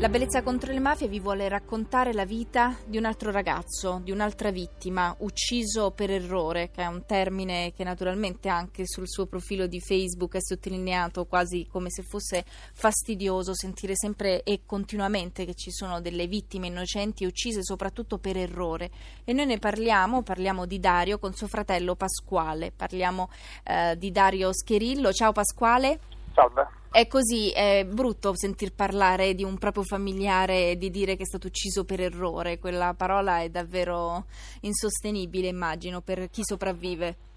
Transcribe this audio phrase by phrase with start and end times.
[0.00, 4.10] La bellezza contro le mafie vi vuole raccontare la vita di un altro ragazzo, di
[4.10, 9.66] un'altra vittima, ucciso per errore, che è un termine che naturalmente anche sul suo profilo
[9.66, 15.70] di Facebook è sottolineato quasi come se fosse fastidioso sentire sempre e continuamente che ci
[15.70, 18.90] sono delle vittime innocenti uccise soprattutto per errore.
[19.24, 23.28] E noi ne parliamo, parliamo di Dario con suo fratello Pasquale, parliamo
[23.64, 25.12] eh, di Dario Scherillo.
[25.12, 26.19] Ciao Pasquale.
[26.34, 26.68] Salve.
[26.90, 31.26] È così, è brutto sentir parlare di un proprio familiare e di dire che è
[31.26, 34.24] stato ucciso per errore, quella parola è davvero
[34.62, 37.28] insostenibile, immagino, per chi sopravvive.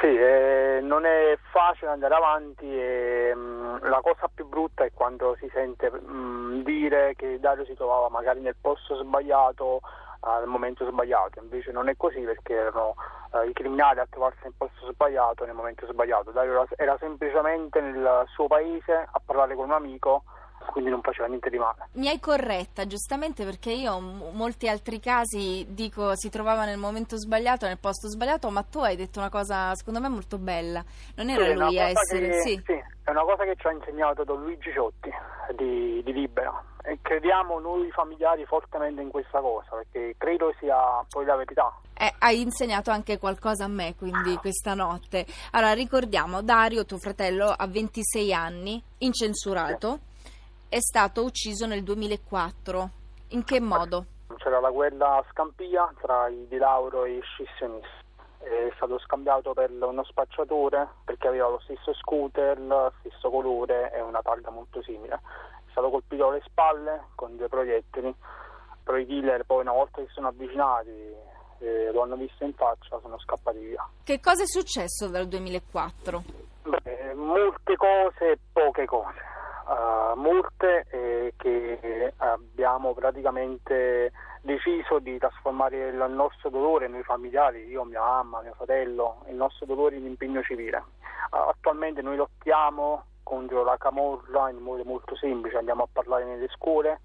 [0.00, 4.90] Sì, eh, non è facile andare avanti e mh, mm, la cosa più brutta è
[4.92, 9.80] quando si sente mh, mm, dire che Dario si trovava magari nel posto sbagliato
[10.20, 12.94] al momento sbagliato, invece non è così perché erano
[13.32, 16.30] eh, i criminali a trovarsi nel posto sbagliato nel momento sbagliato.
[16.30, 20.22] Dario era, era semplicemente nel suo paese a parlare con un amico
[20.70, 21.88] quindi non faceva niente di male.
[21.92, 27.16] Mi hai corretta, giustamente perché io in molti altri casi dico si trovava nel momento
[27.16, 30.84] sbagliato, nel posto sbagliato, ma tu hai detto una cosa secondo me molto bella.
[31.14, 32.28] Non era sì, lui a essere...
[32.28, 32.62] Che, sì.
[32.64, 32.82] sì.
[33.04, 35.10] è una cosa che ci ha insegnato Don Luigi Ciotti
[35.56, 36.62] di, di Libera
[37.06, 40.76] crediamo noi familiari fortemente in questa cosa perché credo sia
[41.08, 41.72] poi la verità.
[41.96, 45.24] Eh, hai insegnato anche qualcosa a me quindi questa notte.
[45.52, 50.00] Allora ricordiamo, Dario, tuo fratello, ha 26 anni, incensurato,
[50.68, 52.90] è stato ucciso nel 2004.
[53.28, 54.06] In che modo?
[54.38, 58.04] C'era la guerra a Scampia tra i Di Lauro e i scissionisti.
[58.38, 64.00] È stato scambiato per uno spacciatore perché aveva lo stesso scooter, lo stesso colore e
[64.00, 65.20] una targa molto simile
[65.76, 68.14] stato colpito alle spalle con due proiettili.
[68.82, 71.14] Però i killer poi una volta che sono avvicinati
[71.58, 73.86] e lo hanno visto in faccia sono scappati via.
[74.02, 76.22] Che cosa è successo dal 2004?
[76.62, 79.24] Beh, molte cose, poche cose.
[79.66, 84.12] Uh, molte eh, che abbiamo praticamente
[84.42, 89.66] deciso di trasformare il nostro dolore, noi familiari, io, mia mamma, mio fratello, il nostro
[89.66, 90.84] dolore in impegno civile.
[91.32, 96.46] Uh, attualmente noi lottiamo contro la camorra in modo molto semplice, andiamo a parlare nelle
[96.54, 97.00] scuole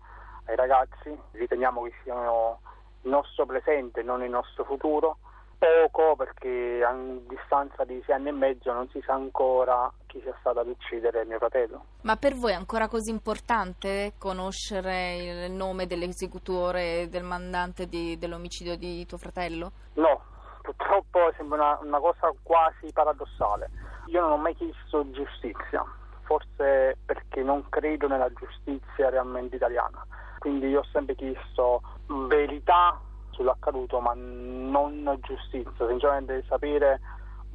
[0.45, 2.59] ai ragazzi, riteniamo che siano
[3.01, 5.17] il nostro presente, non il nostro futuro.
[5.57, 6.91] Poco perché a
[7.27, 11.23] distanza di sei anni e mezzo non si sa ancora chi sia stato ad uccidere
[11.25, 11.85] mio fratello.
[12.01, 18.75] Ma per voi è ancora così importante conoscere il nome dell'esecutore, del mandante di, dell'omicidio
[18.75, 19.71] di tuo fratello?
[19.93, 20.21] No,
[20.61, 23.69] purtroppo sembra una, una cosa quasi paradossale.
[24.07, 25.85] Io non ho mai chiesto giustizia,
[26.31, 30.05] forse perché non credo nella giustizia realmente italiana.
[30.39, 31.81] Quindi io ho sempre chiesto
[32.27, 32.97] verità
[33.31, 35.87] sull'accaduto, ma non giustizia.
[35.87, 37.01] Sinceramente sapere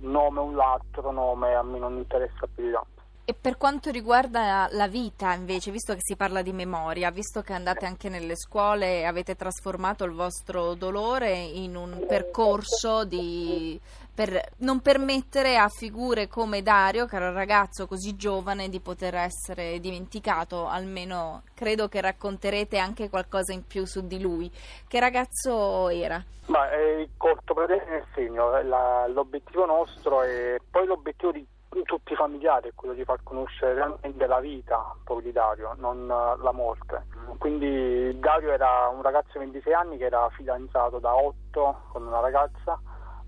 [0.01, 2.96] un nome o un altro nome a me non interessa più di tanto.
[3.29, 7.55] E per quanto riguarda la vita, invece, visto che si parla di memoria, visto che
[7.55, 13.81] andate anche nelle scuole e avete trasformato il vostro dolore in un percorso di,
[14.15, 19.17] per non permettere a figure come Dario, che era un ragazzo così giovane, di poter
[19.17, 24.49] essere dimenticato, almeno credo che racconterete anche qualcosa in più su di lui.
[24.87, 26.25] Che ragazzo era?
[26.47, 31.45] Ma è il corto pretende nel segno, la, l'obiettivo nostro è poi l'obiettivo di
[31.85, 36.11] tutti i familiari è quello di far conoscere realmente la vita proprio di Dario, non
[36.11, 37.07] eh, la morte.
[37.39, 42.21] Quindi Dario era un ragazzo di 26 anni che era fidanzato da 8 con una
[42.21, 42.81] ragazza,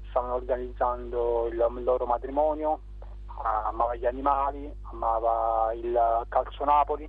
[0.09, 2.81] stavano organizzando il, il loro matrimonio,
[3.43, 7.09] amava gli animali, amava il calcio Napoli,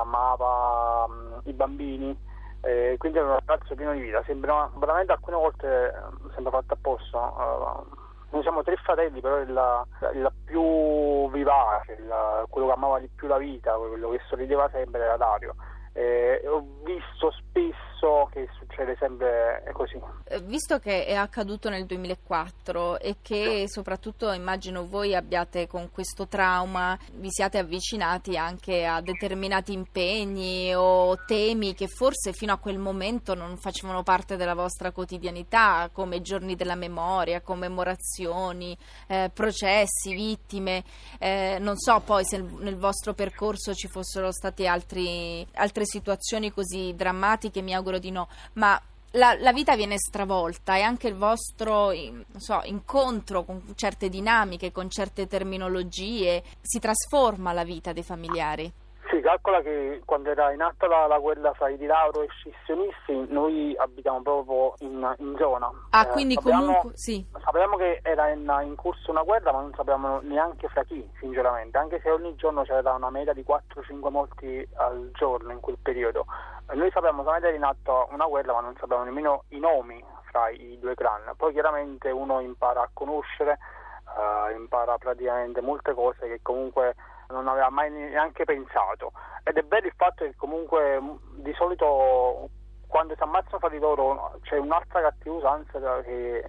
[0.00, 2.30] amava um, i bambini.
[2.64, 6.74] Eh, quindi era un ragazzo pieno di vita, sembra veramente alcune volte eh, sembra fatto
[6.74, 7.18] apposta.
[7.18, 8.00] Uh,
[8.30, 13.26] noi siamo tre fratelli, però il, il più vivace, il, quello che amava di più
[13.26, 15.54] la vita, quello che sorrideva sempre era Dario.
[15.94, 20.00] Eh, ho visto spesso che succede sempre così.
[20.24, 26.26] Eh, visto che è accaduto nel 2004 e che soprattutto immagino voi abbiate con questo
[26.26, 32.78] trauma vi siate avvicinati anche a determinati impegni o temi che forse fino a quel
[32.78, 38.76] momento non facevano parte della vostra quotidianità, come giorni della memoria, commemorazioni,
[39.08, 40.82] eh, processi, vittime,
[41.18, 46.52] eh, non so poi se nel vostro percorso ci fossero stati altri, altri altre situazioni
[46.52, 48.80] così drammatiche, mi auguro di no, ma
[49.12, 51.90] la, la, vita viene stravolta e anche il vostro
[52.36, 58.72] so, incontro con certe dinamiche, con certe terminologie, si trasforma la vita dei familiari.
[59.12, 62.28] Si calcola che quando era in atto la, la guerra fra i di Lauro e
[62.28, 65.70] scissionisti, noi abitiamo proprio in, in zona.
[65.90, 67.22] Ah, eh, quindi sappiamo, comunque sì.
[67.44, 71.76] Sapevamo che era in, in, corso una guerra, ma non sapevamo neanche fra chi, sinceramente,
[71.76, 76.24] anche se ogni giorno c'era una media di 4-5 morti al giorno in quel periodo.
[76.72, 80.48] Noi sapevamo solamente era in atto una guerra, ma non sapevamo nemmeno i nomi fra
[80.48, 81.34] i due clan.
[81.36, 83.58] Poi chiaramente uno impara a conoscere,
[84.06, 86.94] uh, impara praticamente molte cose che comunque
[87.32, 89.12] non aveva mai neanche pensato.
[89.44, 91.00] Ed è bello il fatto che comunque
[91.36, 92.48] di solito
[92.86, 96.44] quando si ammazzano fra di loro c'è un'altra cattiva usanza che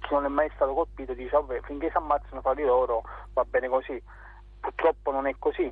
[0.00, 3.02] chi non è mai stato colpito dice vabbè finché si ammazzano fra di loro
[3.32, 4.00] va bene così.
[4.60, 5.70] Purtroppo non è così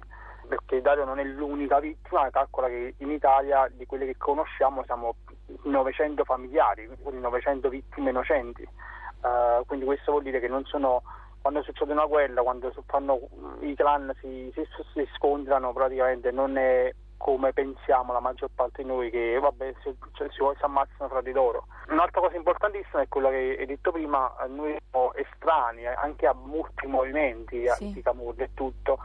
[0.50, 5.14] perché Dario non è l'unica vittima, calcola che in Italia di quelle che conosciamo siamo
[5.62, 8.68] 900 familiari, quindi 900 vittime innocenti.
[9.22, 11.02] Uh, quindi questo vuol dire che non sono
[11.40, 13.18] quando succede una guerra, quando fanno,
[13.60, 18.88] i clan si, si, si, scontrano praticamente non è come pensiamo la maggior parte di
[18.88, 21.66] noi che vabbè si, cioè, si, si ammazzano fra di loro.
[21.88, 26.86] Un'altra cosa importantissima è quella che hai detto prima, noi siamo estranei anche a molti
[26.86, 27.84] movimenti sì.
[27.84, 28.98] anticamurri e tutto.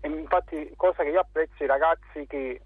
[0.00, 2.60] E infatti cosa che io apprezzo i ragazzi che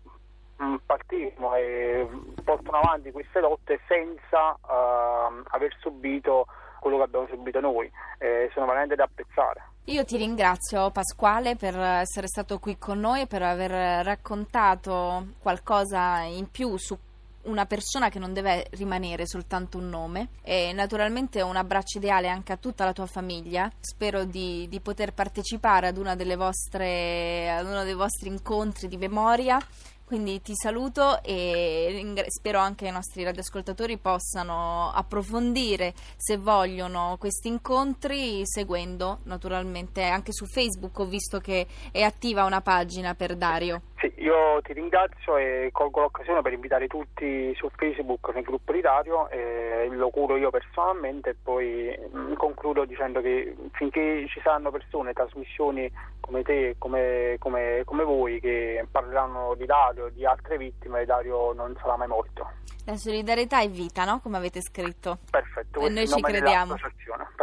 [0.56, 2.08] mh, partiscono e
[2.42, 6.46] portano avanti queste lotte senza uh, aver subito
[6.84, 9.68] quello che abbiamo subito noi, eh, sono veramente da apprezzare.
[9.84, 16.20] Io ti ringrazio Pasquale per essere stato qui con noi e per aver raccontato qualcosa
[16.20, 16.96] in più su
[17.44, 20.28] una persona che non deve rimanere soltanto un nome.
[20.42, 23.70] E naturalmente un abbraccio ideale anche a tutta la tua famiglia.
[23.80, 25.96] Spero di, di poter partecipare ad,
[26.36, 29.58] vostre, ad uno dei vostri incontri di memoria
[30.04, 38.42] quindi ti saluto e spero anche i nostri radioascoltatori possano approfondire se vogliono questi incontri
[38.44, 43.82] seguendo naturalmente anche su Facebook ho visto che è attiva una pagina per Dario.
[43.98, 48.80] Sì, io ti ringrazio e colgo l'occasione per invitare tutti su Facebook nel gruppo di
[48.80, 54.70] Dario, eh, lo curo io personalmente e poi mm, concludo dicendo che finché ci saranno
[54.70, 55.90] persone, trasmissioni
[56.20, 61.76] come te, come, come, come voi che parleranno di Dario, di altre vittime, Dario non
[61.78, 62.48] sarà mai morto.
[62.86, 64.20] La solidarietà è vita, no?
[64.20, 65.18] Come avete scritto.
[65.30, 65.80] Perfetto.
[65.80, 66.76] E noi ci crediamo.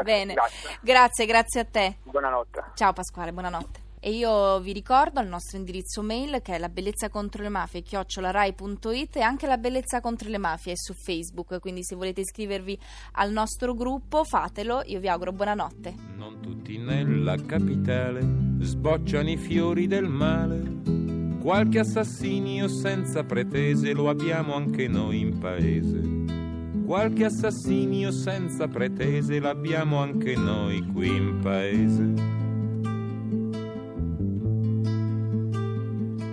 [0.03, 0.33] Bene.
[0.33, 0.77] Grazie.
[0.81, 1.97] grazie, grazie a te.
[2.03, 2.63] Buonanotte.
[2.73, 3.90] Ciao Pasquale, buonanotte.
[4.03, 7.83] E io vi ricordo il nostro indirizzo mail che è la bellezza contro le mafie
[7.83, 12.79] chiocciolarai.it e anche la bellezza contro le mafie su Facebook, quindi se volete iscrivervi
[13.11, 15.93] al nostro gruppo fatelo, io vi auguro buonanotte.
[16.15, 18.21] Non tutti nella capitale
[18.61, 26.85] sbocciano i fiori del male, qualche assassinio senza pretese lo abbiamo anche noi in paese.
[26.87, 32.49] Qualche assassinio senza pretese l'abbiamo anche noi qui in paese.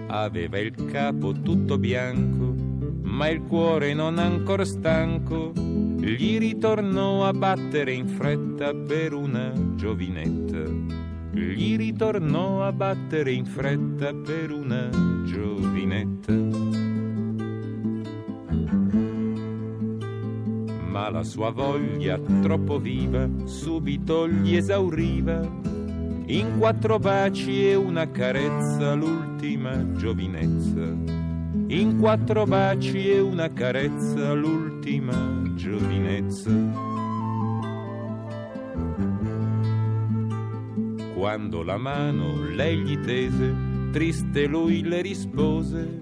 [0.08, 2.55] Aveva il capo tutto bianco,
[3.02, 10.96] ma il cuore non ancora stanco, gli ritornò a battere in fretta per una giovinetta.
[11.31, 14.88] Gli ritornò a battere in fretta per una
[15.25, 16.32] giovinetta.
[20.88, 25.66] Ma la sua voglia troppo viva subito gli esauriva
[26.26, 29.27] in quattro baci e una carezza l'ultima
[29.96, 30.96] giovinezza.
[31.69, 36.50] In quattro baci e una carezza l'ultima giovinezza.
[41.15, 43.55] Quando la mano lei gli tese,
[43.93, 46.01] triste lui le rispose,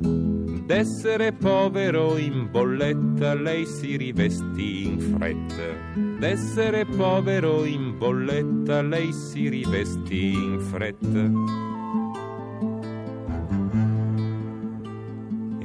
[0.66, 9.49] d'essere povero in bolletta lei si rivestì in fretta d'essere povero in bolletta lei si
[9.49, 11.65] rivestì in fretta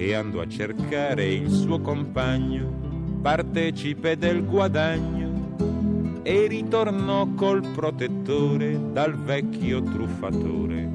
[0.02, 9.16] e andò a cercare il suo compagno partecipe del guadagno e ritornò col protettore dal
[9.16, 10.90] vecchio truffatore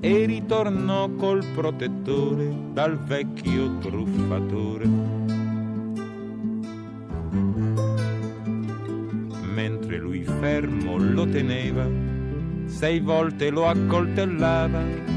[0.00, 5.24] e ritornò col protettore dal vecchio truffatore
[10.40, 11.86] fermo lo teneva,
[12.66, 15.15] sei volte lo accoltellava.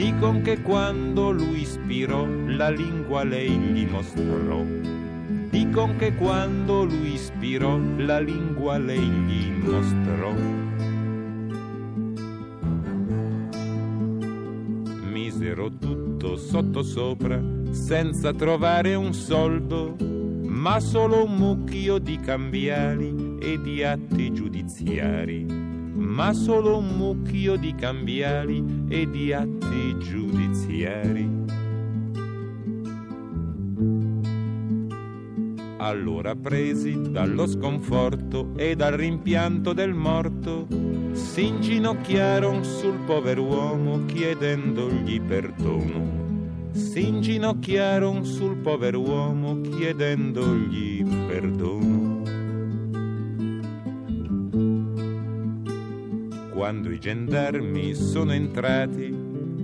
[0.00, 4.64] Dicon che quando lui ispirò la lingua lei gli mostrò.
[5.50, 10.32] Dicon che quando lui ispirò la lingua lei gli mostrò.
[15.12, 17.38] Misero tutto sottosopra
[17.68, 19.96] senza trovare un soldo,
[20.46, 27.74] ma solo un mucchio di cambiali e di atti giudiziari, ma solo un mucchio di
[27.74, 31.28] cambiali e di atti giudiziari.
[35.78, 40.66] Allora presi dallo sconforto e dal rimpianto del morto,
[41.12, 46.68] si inginocchiarono sul pover'uomo chiedendogli perdono.
[46.72, 51.89] Si inginocchiarono sul pover'uomo chiedendogli perdono.
[56.60, 59.10] Quando i gendarmi sono entrati,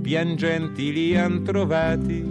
[0.00, 2.24] piangenti li han trovati,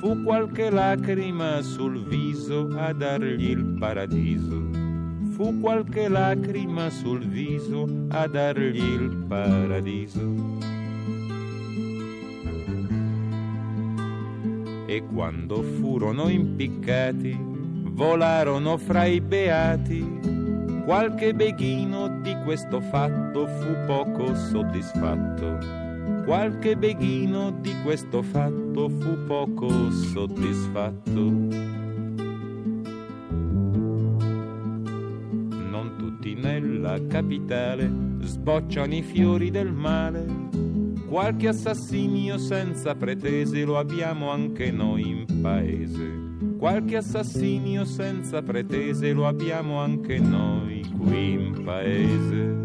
[0.00, 4.62] fu qualche lacrima sul viso a dargli il paradiso.
[5.32, 10.34] Fu qualche lacrima sul viso a dargli il paradiso.
[14.86, 20.32] E quando furono impiccati, volarono fra i beati.
[20.86, 22.03] Qualche beghino
[22.44, 25.82] questo fatto fu poco soddisfatto
[26.24, 31.20] Qualche beghino di questo fatto fu poco soddisfatto.
[35.70, 40.24] Non tutti nella capitale sbocciano i fiori del male.
[41.06, 46.56] Qualche assassinio senza pretese lo abbiamo anche noi in paese.
[46.56, 52.63] Qualche assassinio senza pretese lo abbiamo anche noi qui in paese.